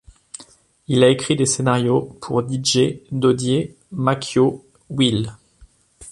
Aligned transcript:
Il 0.87 1.03
a 1.03 1.09
écrit 1.09 1.35
des 1.35 1.45
scénarios 1.45 2.17
pour 2.21 2.41
Didgé, 2.41 3.03
Dodier, 3.11 3.77
Makyo, 3.91 4.65
Will. 4.89 5.31